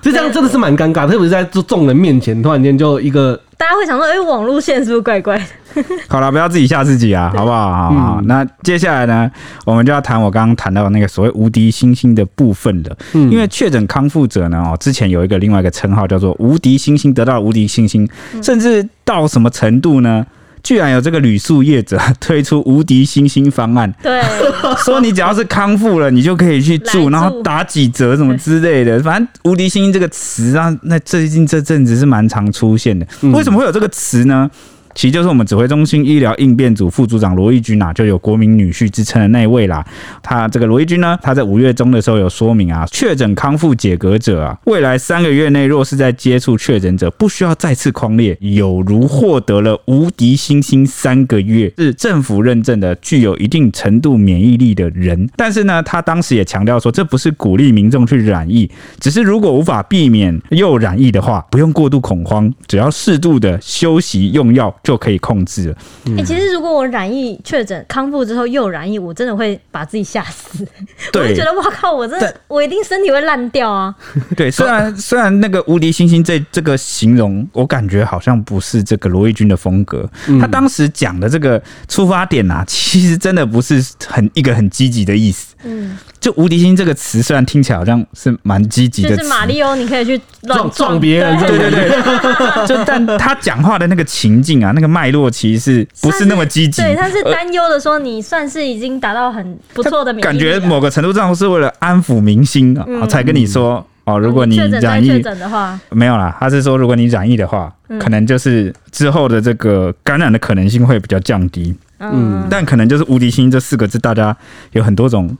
[0.00, 5.44] 就这样真的是蛮尴尬，特别是在众人面前突然间就一个大家会想说，哎、欸，网路线是不是怪怪的？
[6.08, 7.70] 好了，不要自己吓自己啊，好不好？
[7.72, 9.30] 好，好，嗯、那接下来呢，
[9.64, 12.96] 我们就要谈我刚刚谈到的那个所谓无敌星星的部分了。
[13.12, 18.08] 嗯，因为确诊康复者呢，哦，之前有一个另外一个称号叫做无敌星星，得到无敌星星，
[18.42, 20.26] 甚至到什么程度呢？
[20.62, 24.20] 居然有这个旅宿业者 推出无敌星星方案，对，
[24.84, 29.02] 说你只要是康复了，你就可以去住，然后打几折什么之类的。
[29.02, 33.06] 反正“无敌星星”这个词啊，那最近这阵子是蛮常出现的。
[33.32, 34.50] 为什么会有这个词呢？
[34.94, 39.84] 其实就是我们指挥中心医疗应变组副组长罗一军呐，就有国民女婿之称的那位啦。
[40.22, 55.28] 他这个罗一军呢，他在五月中的时候有说明啊，确诊康复解隔者啊，未来三个月内若是在接触确诊者，不需要再次框列，有如获得了无敌星星三个月，是政府认证的具有一定程度免疫力的人。
[55.36, 64.74] 但是呢，他当时也强调说，这不是鼓励民众去染疫，只是如果无法避免又染疫的话，不用过度恐慌，只要适度的休息用药。
[64.82, 65.76] 就可以控制了。
[66.06, 70.66] 哎、欸，其实如果我染疫确诊康复之后又染疫，我真的会把自己吓死。
[71.14, 73.94] 我就觉得哇靠，我真的我一定身体会烂掉啊。
[74.36, 80.08] 对，虽然 虽然那个无敌星星这这个形容，我感觉好像不是这个罗毅军的风格。
[80.40, 85.54] 他当时讲的这个出发点啊，其实真的不是很一个很积极的意思。
[85.64, 85.98] 嗯。
[86.20, 90.70] 就“无敌星”这个词，虽然听起来好像是蛮积极的，就是马里欧，你可以去撞。
[90.70, 91.58] 撞别人，对。
[91.58, 91.88] 对对，
[92.68, 96.82] 就但他讲话的那个情境啊，那个脉络其实是不是那么积极？
[96.82, 111.74] 对，他是担忧的说，你算是已经达到很不错的感觉某个程度上是为了安抚民心啊，嗯、才跟你说哦，如果你染疫的话，没有啦，他是说如果你染疫的话，可能就是之后的这个感染的可能性会比较降低。
[111.98, 114.36] 嗯，但可能就是“无敌星”这四个字，大家
[114.72, 115.36] 有很多种。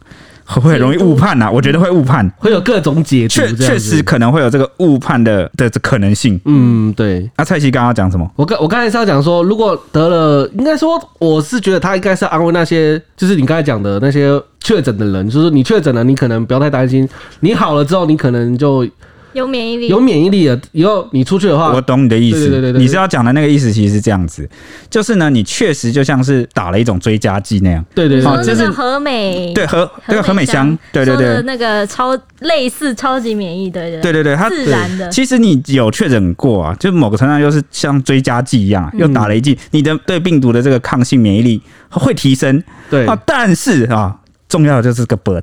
[0.59, 6.41] 会容易误判呐，我觉得会误判，会有各种解读，确确实可能会有这个误判的的可能性。
[6.47, 7.31] 嗯，对。
[7.37, 8.29] 那蔡奇刚刚讲什么？
[8.37, 17.09] 我刚我刚才是要讲说，如果得了，应该说我是觉得他应该是安慰那些，就是你刚才讲的那些确诊的人，就是你确诊了，你可能不要太担心，
[17.41, 18.87] 你好了之后，你可能就。
[19.33, 22.41] 有免疫力，有免疫力的，以后你出去的话，我懂你的意思。
[22.41, 24.49] 对对对对，你是要讲的那个意思，其实是这样子，
[24.89, 27.85] 就是呢，你确实就像是打了一种追加剂那样。
[27.95, 35.09] 对对对，就是和美，对和那个和美香，对对对，那个超类似超级免疫，的人对对对，它自然的。
[35.09, 42.63] 其实你有确诊过啊，就某个程度上又是像追加剂一样，又打了一剂，你的对病毒的这个抗性免疫力会提升。
[42.91, 44.17] 对啊，但是啊，
[44.49, 45.43] 重要的就是个 but。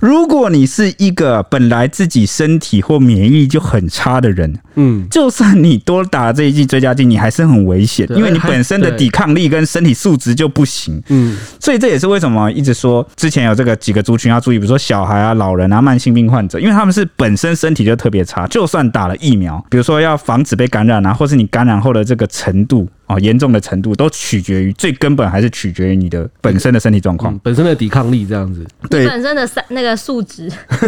[0.00, 22.88] 如果你是一个本来自己身体或免疫力就很差的人，嗯，就算你多打了这一剂追加剂，你还是很危险，因为你本身的抵抗力跟身体素质就不行，嗯，所以这也是为什么一直说之前有这个几个族群要注意，比如说小孩啊、老人啊、慢性病患者，因为他们是本身身体就特别差，就算打了疫苗，比如说要防止被感染啊，或是你感染后的这个程度。
[23.10, 28.64] 哦，严重的程度都取决于最根本，还是取决于你的本身的身体状况、嗯，本身的抵抗力这样子。
[28.88, 30.44] 对，本身的三那个数值，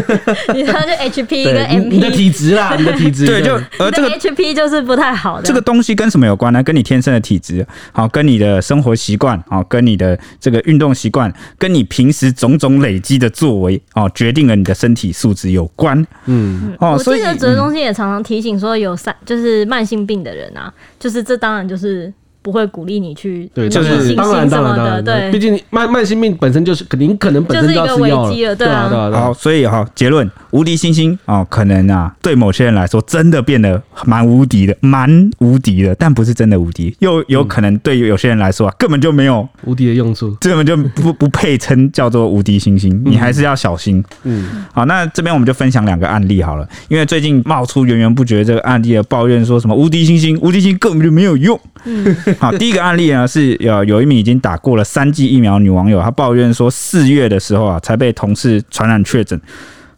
[0.54, 3.26] 你说就 HP 跟 MP，你的体质啦，你的体质。
[3.26, 5.42] 对，就而这个 HP 就是不太好的。
[5.42, 6.62] 这个东西跟什么有关呢？
[6.62, 16.06] 跟你天生的体质，好，跟你的生活习惯，好，跟你的这个运动习惯，跟你平时种种累积的作为，哦，决定了你的身体素质有关。
[16.26, 22.11] 嗯，哦，所以我记得指挥中心也常常提醒说，有三就是慢性病的人啊，就是这当然就是。
[22.42, 29.10] 不会鼓励你去对，就是当然当然当然，对，毕竟慢慢性病本身就是肯定可能本身就要吃药了，对啊对啊。
[29.12, 44.02] 好，所以哈结论，无敌星星哦，可能啊对某些人来说真的变得蛮无敌的，蛮无敌的，但不是真的无敌，又有可能对有些人来说啊根本就没有无敌的用处， 根本就不不配称叫做无敌星星，你还是要小心。
[44.24, 51.58] 嗯，好，那这边我们就分享两个案例好了，因为最近冒出源源不绝这个案例的抱怨，说什么无敌星星，无敌星根本就没有用。
[51.84, 52.16] 嗯。
[52.40, 59.40] 好，第一个案例呢是有有一名已经打过了三剂疫苗女网友，她抱怨说四月的时候啊才被同事传染确诊，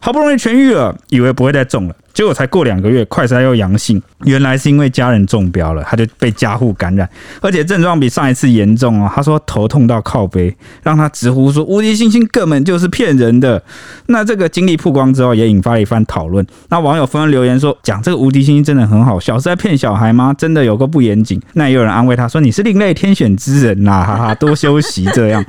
[0.04, 1.96] 好不容易痊愈了，以为不会再中了。
[2.12, 7.08] 结果才过两个月，快筛又阳性，原来是因为家人中标了，他就被家户感染，
[7.40, 9.10] 而且症状比上一次严重哦。
[9.14, 13.60] 他说头痛到靠背，让他直呼说无敌星星根本就是骗人的。
[14.08, 16.46] 那这个经历曝光之后，也引发了一番讨论。
[16.68, 20.34] 那网友纷纷留言说，讲这个无敌星星真的很好笑，是在骗小孩吗？
[20.36, 21.40] 真的有个不严谨。
[21.54, 25.42] 那也有人安慰他说，你是另类天选之人呐，哈哈，多休息这样。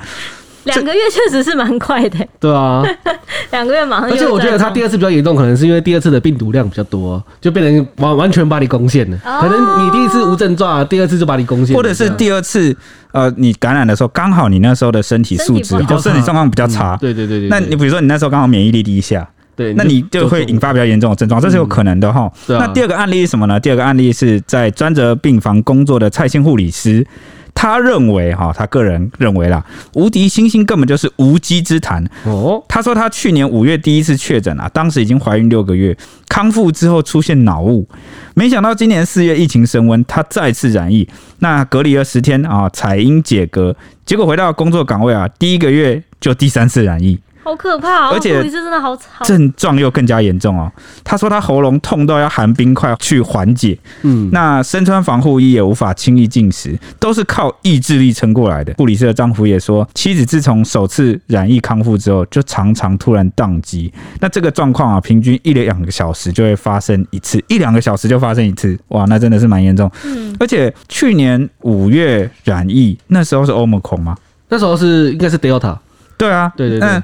[0.66, 2.84] 两个月确实是蛮快的， 对啊，
[3.52, 4.10] 两个月马上。
[4.10, 9.18] 而且我觉得他第二次比较严重，可能是因为第二次的病毒量比较多，就变成完完全把你攻陷了。
[9.24, 12.76] 可能你第一次无症状，第二次就把你攻陷，或者是第二次
[13.12, 16.98] 呃你感染的时候，刚好你那时候的身体素质、身体状况比较差。
[16.98, 17.50] 对对对对。
[17.50, 22.32] 那你比如说你那时候刚好免疫力低下，对，那你就会引发比较严重的症状，这是有可能的哈。
[22.48, 23.60] 那第二个案例是什么呢？
[23.60, 27.06] 第二个案例是在专责病房工作的蔡姓护理师。
[27.58, 32.06] 他认为，哈，他个人认为啦，无敌星星根本就是无稽之谈。
[32.26, 37.88] 哦，他说他去年五月第一次确诊啊，当时已经怀孕六个月，康复之后出现脑雾，
[38.36, 41.08] 没想到今年四月疫情升温，他再次染疫，
[41.40, 47.18] 那隔离了十天啊，采阴解隔，结果回到工作岗位啊，第一个月就第三次染疫。
[47.46, 50.72] 好可怕，而且真的好症状又更加严重哦。
[51.04, 58.74] 他说他喉咙痛到要含冰块去缓解，嗯，那身穿防护衣也无法轻易进食，都是靠意志力撑过来的。
[58.80, 63.94] 护理师的丈夫也说，妻子自从首次染疫康复之后，就常常突然宕机。
[64.20, 69.88] 那这个状况啊，平均一两个小时就会发生一次，一两个小时就发生一次，哇，那真的是蛮严重。
[70.04, 74.18] 嗯，而且去年五月染疫那时候是 Omicron 吗？
[74.50, 75.78] 那时候是应该是 Delta。
[76.18, 76.90] 对啊，对对对。
[76.90, 77.04] 嗯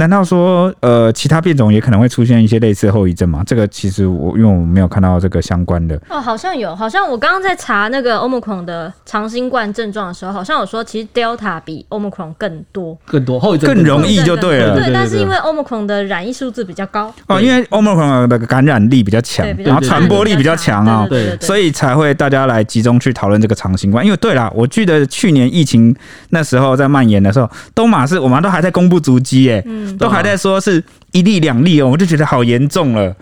[0.00, 3.42] 难道说，呃，其他变种也可能会出现一些类似后遗症吗？
[3.46, 14.80] 这个其实我因为我没有看到这个相关的哦，好像有，好像我刚刚在查那个 Omicron 的长新冠症状的时候，好像有说其实 Delta 比 Omicron 更多，更多后遗症更容易就对了。
[14.80, 24.02] 对，但是因为 Omicron 的染疫数字比较高哦，因为 Omicron 的感染力比较强，然后传播力比较强啊，对，所以才会大家来集中去讨论这个长新冠。
[24.02, 25.94] 因为对啦，我记得去年疫情
[26.30, 30.60] 那时候在蔓延的时候，都马是我们都还在公布足迹耶，嗯，都还在说。
[30.60, 33.14] 是一例两例哦，我就觉得好严重了。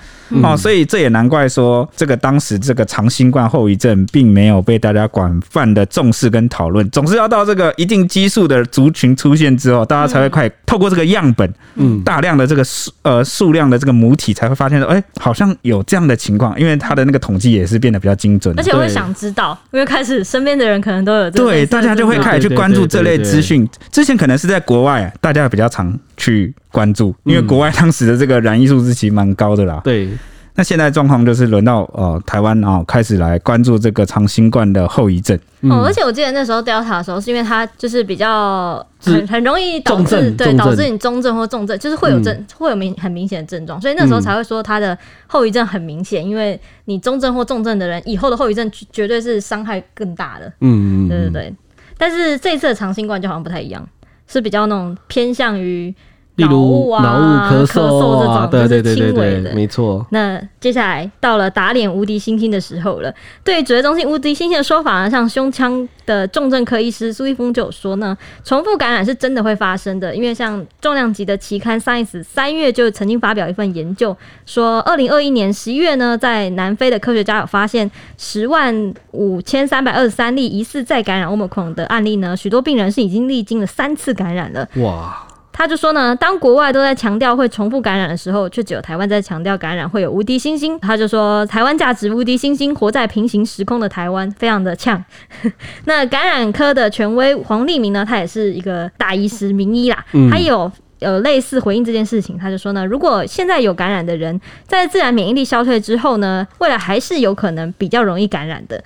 [0.43, 26.55] 哦，所以这也难怪说这个当时这个长新冠后遗症并没有被大家广泛的重视跟讨论，总是要到这个一定基数的族群出现之后，大家才会快透过这个样本，嗯，大量的这个数呃数量的这个母体才会发现说，哎，好像有这样的情况，因为他的那个统计也是变得比较精准，而且我会想知道，因为开始身边的人可能都有对，大家就会开始去关注这类资讯，之前可能是在国外，大家比较常去。
[26.79, 29.81] 关注，因为国外当时的这个染疫数字其实蛮高的啦。
[29.83, 30.09] 对，
[30.55, 35.37] 那现在状况就是轮到呃台湾啊开始来关注这个长新冠的后遗症。
[35.63, 50.47] 哦，而且我记得那时候 Delta 的时候，是因为它就是比较很很容易导致对导致你中症或重症，就是会有症会有明很明显的症状，所以那时候才会说它的后遗症很明显，因为你中症或重症的人以后的后遗症绝对是伤害更大的。
[50.61, 51.55] 嗯嗯，对对对。
[51.97, 53.85] 但是这一次的长新冠就好像不太一样，
[54.29, 55.93] 是比较那种偏向于。
[56.39, 60.07] 例如脑雾、咳嗽啊，对对对对对，没错。
[60.11, 63.13] 那接下来到了打脸无敌星星的时候了。
[63.43, 70.15] 对于指挥中心无敌星星的说法呢，像胸腔的重症科医师苏一峰就有说呢，重复感染是真的会发生的。
[70.15, 84.69] 因为像重量级的期刊《Science》三月就曾经发表一份研究，说二零二一年十一月呢，在南非的科学家有发现十万五千三百二十三例疑似再感染 Omicron 的案例呢，许多病人是已经历经了三次感染了。
[84.77, 85.25] 哇！
[85.59, 90.79] 他就说呢，当国外都在强调会重复感染的时候，却只有台湾在强调感染会有无敌星星。
[90.79, 95.05] 他就说，台湾价值无敌星星，活在平行时空的台湾，非常的呛。
[95.85, 102.39] 那感染科的权威黄立明呢，他也是一个大医师名医啦，他有有类似回应这件事情。
[102.39, 108.81] 他就说呢，如果现在有感染的人，在自然免疫力消退之后呢，未来还是有可能比较容易感染的。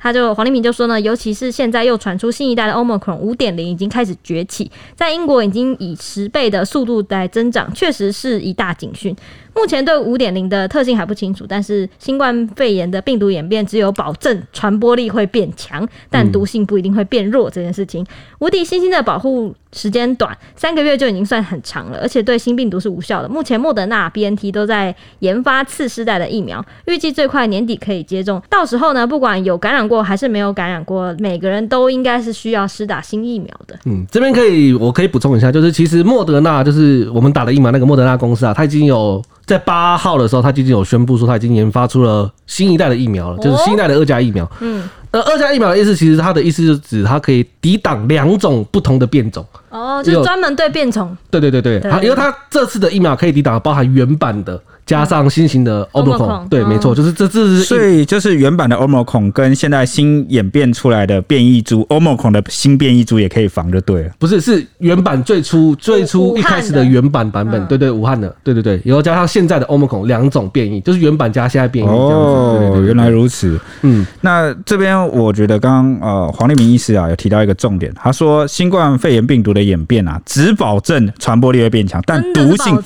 [0.00, 9.14] 他就黄立明就说呢，尤其是现在又传出新一代的 Omicron 五点零已经开始崛起，在英国已经以十倍的速度在增长，确实是一大警讯。
[9.54, 18.04] 目前对五点零的特性还不清楚，但是新冠肺炎的病毒演变只有保证传播力会变强，但毒性不一定会变弱这件事情。
[18.38, 23.28] 无敌星星的保护时间短，三个月就已经算很长了，而且对新病毒是无效的。
[23.28, 28.40] 目前莫德纳、BNT 都在研发次世代的疫苗，预计最快年底可以接种。
[28.48, 33.78] 到时候呢，不管有感染过还是没有感染过，每个人都应该是需要施打新疫苗的。
[33.84, 39.22] 嗯，这边可以，我可以补充一下，就是其实莫德纳就是我们打的疫苗那个莫德纳公司啊，它已经有。
[39.50, 44.48] 在八号的时候，他已经有宣布说，他已经研发出了新一代的疫苗了，就是新一代的二价疫苗。
[44.60, 49.44] 嗯，那二价疫苗的意思，其实它的意思就是指它可以抵挡两种不同的变种。
[49.70, 51.16] 哦，就是专门对变种。
[51.32, 54.62] 对对对对，因为它这次的疫苗可以抵挡包含原版的。
[54.90, 82.76] 加上新型的 Omicron，对，没错，就是这这是所以就是原版的 Omicron 跟现在新演变出来的变异株 Omicron 的新变异株也可以防就对了，不是是原版最初最初一开始的原版版本，对对，武汉的，对对对，然后加上现在的 Omicron 两种变异，就是原版加现在变异哦，原来如此，嗯，那这边我觉得刚刚呃黄立明医师啊有提到一个重点，他说新冠肺炎病毒的演变啊，只保证传播力会变强，但毒性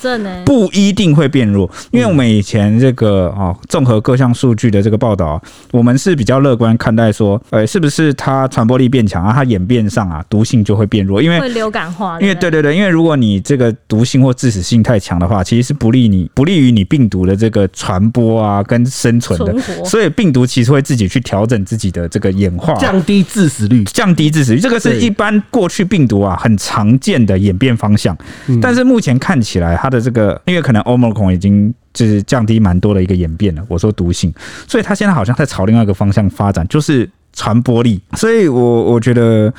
[0.45, 1.67] 不一定会变弱。
[1.95, 9.31] 因为我们以前这个哦，综合各项数据的这个报道，我们是比较乐观看待说，呃，是不是它传播力变强啊？
[9.33, 12.19] 它演变上啊，毒性就会变弱，因为会流感化。
[12.19, 19.55] 因为对对对，因为如果你这个毒性或致死性太强的话，其实是不利你不利于你病毒的这个传播啊跟生存的。
[19.85, 28.17] 所以病毒其实会自己去调整自己的这个演化，降低致死率，降低致死率，这个是一般过去病毒啊很常见的演变方向。
[28.61, 33.65] 但是目前看起来，它的这个因为可能 Omicron 已经就是降低蛮多的一个演变了。
[33.67, 34.31] 我说毒性，
[34.67, 37.99] 所以他现在好像在朝另外一个方向发展，就是传播力。
[38.13, 39.51] 所以我我觉得。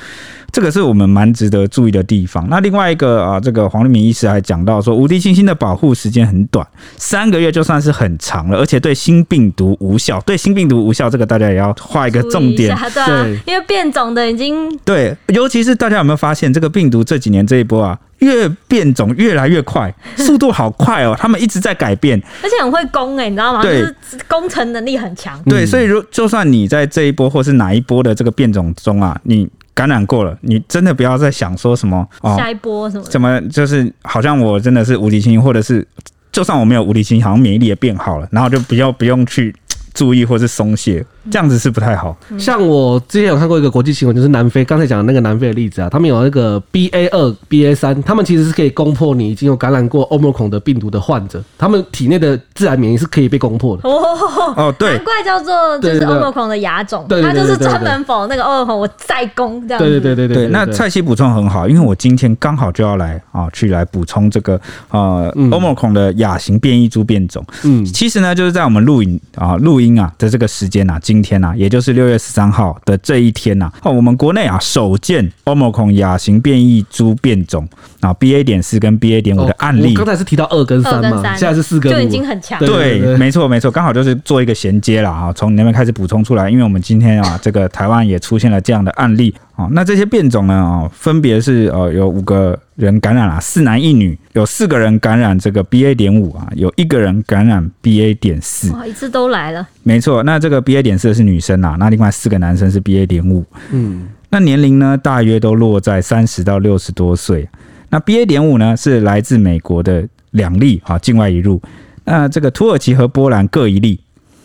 [0.51, 2.47] 这个是我们蛮值得注意的地方。
[2.49, 6.65] 那另外一个啊，这个黄立明医师还讲到说，无敌星星的保护时间很短，
[6.97, 10.19] 三个月就算是很长了，而且对新病毒无效。
[10.21, 12.75] 对新病毒无效，这个大家也要画一个重点。
[12.93, 23.61] 对啊，因为变种的已经对，尤其是大家有没有发现，这个病毒这几年这一波啊，越变种越来越快，速度好快哦，他们一直在改变，而且很会攻哎，你知道吗？
[23.61, 25.39] 对，就是工程能力很强。
[25.43, 29.47] 对，所以如就算你在这一波或是哪一波的这个变种中啊，你。
[29.77, 33.03] 感染过了，你真的不要再想说什么哦，下一波什么？
[33.03, 35.87] 怎么就是好像我真的是无敌星星，或者是
[36.31, 39.55] 就算我没有无敌星星，好像免疫力也变好了，然后就不要不用去
[39.97, 41.03] 注意或是松懈。
[41.29, 42.15] 这样子是不太好。
[42.39, 53.89] 像我之前有看过一个国际新闻，就是南非刚才讲的那个南非的例子啊，他们有那个 BA 二、BA 三，他们其实是可以攻破你已经有感染过 Omicron 的病毒的患者，他们体内的自然免疫是可以被攻破的。
[53.89, 59.83] 哦哦，对，难怪叫做就是 Omicron 的亚种，它就是专门否那个 Omicron 我再攻这样。
[59.83, 60.47] 对对对对对。
[60.47, 64.59] 那蔡西补充很好，因为我今天刚好就要来啊，去来补充这个
[64.91, 67.43] 呃 Omicron 的亚型变异株变种。
[67.63, 71.97] 嗯，其实呢，就是在我们录影啊录音啊的这个时间啊，今天啊，也就是。
[71.97, 77.67] 六月十三号的这一天呐、啊，哦，我们国内啊首见 Omicron 亚型变异株变种
[78.01, 79.95] 啊，BA 点四跟 BA 点五的案例。
[79.95, 82.59] 刚、哦、才是提到二跟三嘛，现在是四跟五，就已经很强。
[82.59, 89.33] 对，没错没错，刚好就是做一个衔接了啊，从你那边开始补充出来，因为我们今天啊，这个台湾也出现了这样的案例。
[89.57, 90.53] 哦，那这些变种呢？
[90.53, 98.71] 哦，分别是呃，有五个人感染了，四男一女，有四个人感染这个 BA 点五啊，有一个人感染 BA 点四。
[98.73, 99.67] 哇，一次都来了。
[99.81, 103.43] 没错，那这个 BA 点四是女生啊，那另外四个男生是 BA 点五。
[103.71, 107.49] 嗯，那年龄呢，大约都落在三十到六十多岁。
[107.89, 111.59] 那 BA 点五呢，是来自美国的两例啊，境外一入。
[112.03, 113.99] 那这个土耳其和波兰各一例。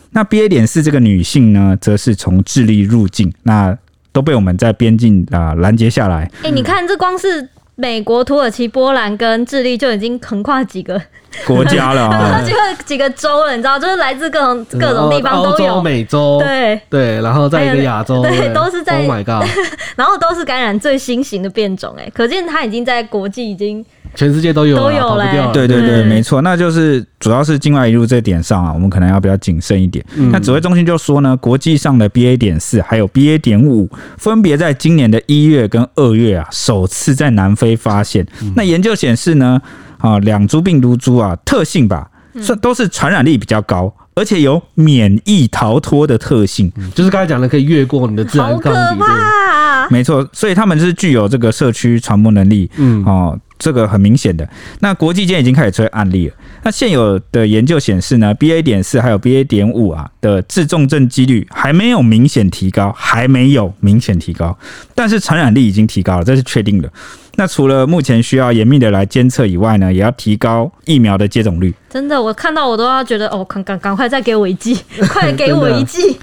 [0.09, 3.33] 那 BA 点四这个女性呢，则是从智利入境。
[3.43, 3.77] 那
[4.13, 6.23] 都被我们在边境啊拦截下来。
[6.43, 11.01] 哎、欸，你看，这光是美国、土耳其、波兰跟智利就已经横跨几个
[11.45, 15.51] 国家了 啊，几个几个州了，你知道，就是来自各种各种地方都有。
[15.51, 18.99] 欧洲、美洲，对对，然后在一个亚洲，对，对，都是在。
[18.99, 19.45] Oh my god！
[19.97, 23.83] 然后都是感染最新型的变种，哎，可见它已经在国际已经。
[24.15, 25.49] 全世界都有，都有嘞。
[25.53, 30.05] 对对对，没错，那就是主要是境外移入这点上啊，我们可能要比较谨慎一点。
[30.15, 38.25] 嗯、那指挥中心就说呢，国际上的 BA 点四还有 BA 点五，分别在今年的一月跟二月啊，首次在南非发现。
[38.41, 39.59] 嗯、那研究显示呢，
[39.97, 48.79] 啊，两株病毒株啊，特性吧，算都是传染力比较高，而且有免疫逃脱的特性，嗯、就是刚才讲的可以越过你的自然抗体。
[48.79, 49.89] 好可怕！
[49.89, 52.69] 没错，所以他们是具有这个社区传播能力。
[52.77, 53.39] 嗯，哦。
[53.63, 54.45] 这个很明显的，
[54.81, 56.35] 那国际间已经开始出现案例了。
[56.63, 64.57] 那现有的研究显示呢，BA 点四还有 BA 点五啊的致重症几率还没有明显提高，还没有明显提高，
[64.93, 66.91] 但是传染力已经提高了，这是确定的。
[67.35, 71.73] 那除了目前需要严密的来监测以外呢，也要提高疫苗的接种率。
[71.89, 74.77] 真的，我看到我都要觉得哦，赶赶赶快再给我一剂，
[75.09, 76.19] 快给我一剂。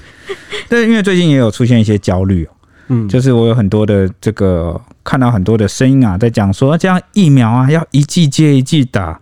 [0.69, 2.47] 对，因为最近也有出现一些焦虑。
[2.91, 9.17] 嗯，就是我有很多的这个看到很多的声音啊，在讲说这样疫苗啊要一剂接一剂打，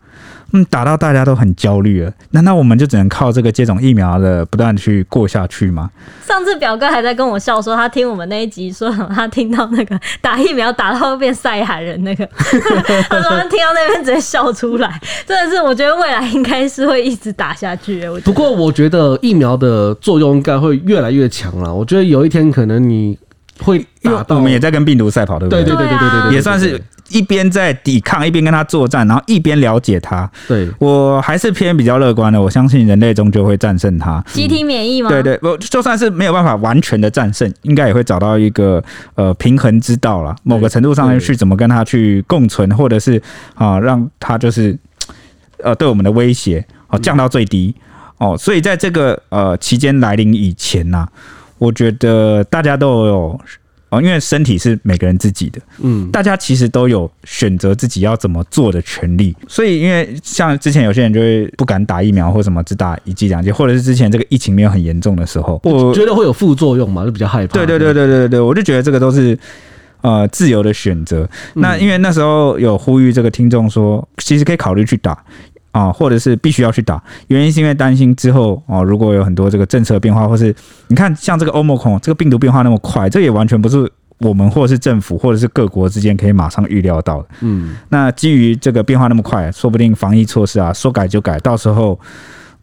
[0.53, 2.11] 嗯，打到大家都很焦虑了。
[2.31, 5.91] 难道我们就只能靠这个接种疫苗的不断去过下去吗？
[6.25, 12.25] 上次表哥还在跟我笑说，他听我们那一集说，他听到那个打疫苗打到会变赛海人那个，
[13.07, 14.99] 他说他听到那边直接笑出来。
[15.27, 18.03] 真的是，我觉得未来应该是会一直打下去。
[18.25, 21.73] 不过我觉得疫苗的作用应该会越来越强了。
[21.73, 23.17] 我觉得有一天可能你。
[23.59, 25.63] 会打到，我们也在跟病毒赛跑，对不对？
[25.63, 30.29] 对对对对对对，也算是一边在抵抗，一边跟他作战，然后一边了解他。
[30.47, 34.23] 对，我还是偏比较乐观的，我相信人类终究会战胜他。
[34.31, 35.09] 集体免疫吗？
[35.09, 38.83] 对对，我就算是没有办法完全的战胜，应该也会找到一个
[39.15, 40.35] 呃平衡之道了。
[40.43, 43.21] 某个程度上去怎么跟他去共存，或者是
[43.55, 44.77] 啊让他就是
[45.63, 47.75] 呃对我们的威胁哦降到最低
[48.19, 48.37] 哦。
[48.37, 51.09] 所以在这个呃期间来临以前呐、啊。
[51.59, 53.39] 我觉得大家都有
[53.89, 59.35] 哦，因为身体是每个人自己的，嗯，大家其实都有选择自己要怎么做的权利。
[59.47, 67.53] 所以，因为像之前有些人就会不敢打疫苗，或什么只打一剂两剂，或者是之前这个疫情没有很严重的时候，我觉得会有副作用嘛，就比较害怕。
[67.53, 69.35] 对对对对对对，我就觉得这个都是
[70.01, 71.27] 呃自由的选择。
[71.55, 75.17] 那因为那时候有呼吁这个听众说，其实可以考虑去打。
[75.79, 80.53] 啊，或者是必须要去打，原因是因为担心之后哦，如果有很多这个政策变化，或是
[80.87, 87.27] 你看像这个欧盟孔这个病毒变化那么快，这也完全不是我们或者是政府或者是各国之间可以马上预料到的。
[87.41, 91.97] 嗯，那基于这个变化那么快，说不定防疫措施啊说改就改，到时候。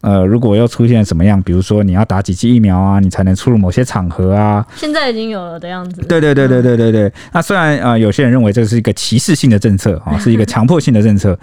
[0.07, 4.65] 呃，如果又出现什么样，比如说你要打几剂疫苗啊，你才能出入某些场合啊？
[4.77, 6.01] 现在已经有了的样子。
[6.03, 7.11] 对对对对对对对。
[7.33, 11.37] 那虽然啊、呃，有些人认为这是一个歧视性的政策啊， 是一个强迫性的政策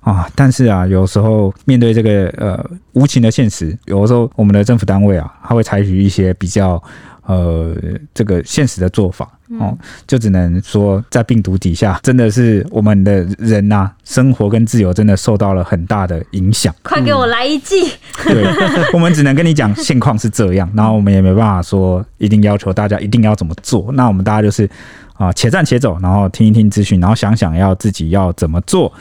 [0.00, 2.58] 啊，但是啊，有时候面对这个呃
[2.94, 6.82] 无情的现实，有的时候我们的政府单位啊，他会采取一些比较。
[7.26, 7.74] 呃，
[8.14, 9.28] 这个现实的做法
[9.60, 16.74] 哦，就只能说在病毒底下，真的是我们的人呐、啊，生活跟自由真的受到了很大的影响。
[16.82, 17.90] 快给我来一剂！
[18.24, 18.44] 对，
[18.92, 23.90] 我们只能跟你讲现况是这样，然后我们也没办法说一定要求大家一定要怎么做。
[23.92, 24.68] 那我们大家就是。
[25.16, 28.92] 啊，且战且走，然后听一听资讯，然后想想要自己要怎么做。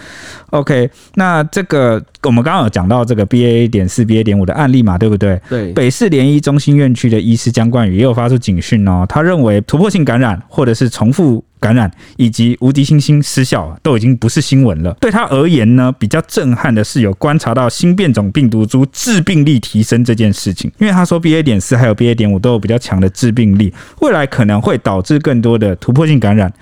[0.51, 5.41] OK，那这个我们刚刚有讲到这个 BA 点四、BA 点五的案例嘛，对不对？
[5.49, 5.73] 对。
[5.73, 11.43] 北市联医中心院区的医师江冠宇也有发出警讯哦，他认为突破性感染或者是重复。
[11.65, 14.95] 感染以及无敌星星失效都已经不是新闻了。
[15.01, 20.71] 对他而言呢，比较震撼的是有观察到新变种病毒株致病力提升这件事情。
[20.77, 26.53] 因为他说 BA 点四还有 BA 点五都有比较强的致病力，未来可能会导致更多的突破性感染。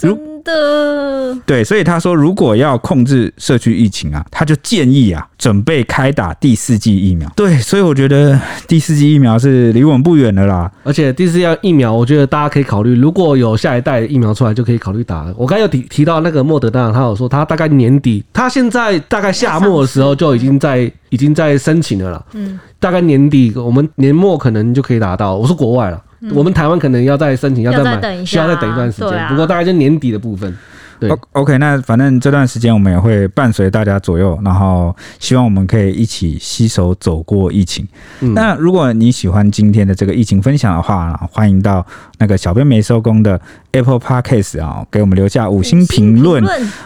[0.00, 7.28] 如的对，所以他说，如果要控制社区疫情啊，他就建议啊，准备开打第四剂疫苗。
[7.36, 10.70] 对，所以我觉得第四剂疫苗是离我们不远的啦。
[10.84, 15.26] 而且第四剂疫苗，我觉得大家可以考虑，如果有下一代疫苗出来，就可以考虑打。
[15.36, 22.24] 我刚才有提提到那个莫德纳，他有说他大概年底，他现在大概夏末的时候就已经在已经在申请了啦。
[22.34, 25.34] 嗯，大概年底我们年末可能就可以达到。
[25.34, 26.02] 我说国外了。
[26.34, 29.28] 我们台湾可能要再申请，要再买，需要再等一段时间。
[29.28, 30.56] 不过大概就年底的部分。
[30.98, 37.86] 对，OK，那反正这段时间我们也会伴随大家左右，然后希望我们可以一起携手走过疫情。
[38.20, 41.86] 那如果你喜欢今天的这个疫情分享的话，欢迎到
[42.18, 43.40] 那个小编没收工的
[43.72, 46.42] Apple Podcast 啊，给我们留下五星评论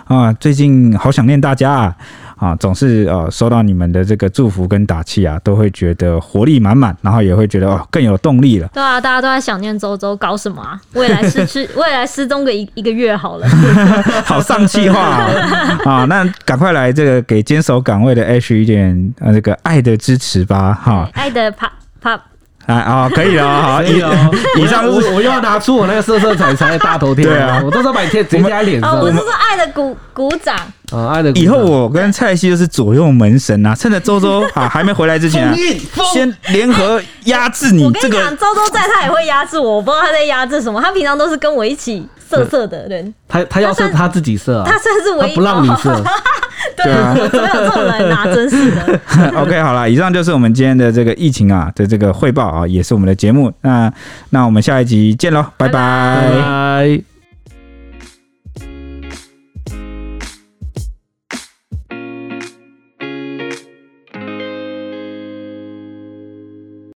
[0.06, 0.32] 啊！
[0.34, 1.96] 最近好想念大家啊！
[2.36, 8.66] 啊，总是呃收到你们的这个祝福跟打气啊，都会觉得活力满满，然后也会觉得哦更有动力了。
[8.72, 10.80] 对啊，大家都在想念周周搞什么啊？
[10.94, 13.46] 未来失去， 未来失踪个一一个月好了。
[14.24, 15.30] 好丧气话啊！
[15.84, 20.72] 啊，那赶快来这个给坚守岗位的 Ash 一点呃这个爱的支持吧！
[20.72, 21.70] 哈，爱的啪
[22.00, 22.20] 啪。
[22.74, 24.10] 啊可以了， 好，以哦。
[24.58, 28.98] 以上我我又要拿出我那个色色彩彩的大头贴，对啊，我都是把你贴直接在脸上。
[28.98, 30.56] 我是说爱的鼓鼓掌
[30.92, 31.30] 啊，爱的。
[31.32, 35.54] 以后我跟蔡西就是左右门神啊，趁着周周 啊还没回来之前、啊，
[36.12, 37.84] 先联合压制你。
[37.84, 40.80] 我跟你讲，周周在他也会压制我，我不知道他在压制什么。
[40.80, 45.92] 他平常都是跟我一起色色的人，他他要色他自己色、啊，他算是唯一不让你色。
[46.76, 48.24] 对啊，怎么有这种人啊？
[48.26, 49.00] 真是的。
[49.36, 53.52] OK，好了，以上就是我们今天的这个疫情啊的这个汇报啊，也是我们的节目。
[53.62, 53.92] 那
[54.30, 55.72] 那我们下一集见喽，拜拜。
[55.72, 57.09] 拜拜。